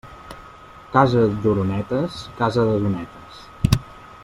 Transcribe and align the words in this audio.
Casa 0.95 1.21
d'oronetes, 1.43 2.17
casa 2.41 2.67
de 2.71 2.75
donetes. 2.87 3.45